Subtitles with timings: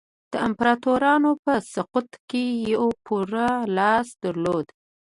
[0.31, 4.67] د امپراتورانو په سقوط کې یې پوره لاس درلود.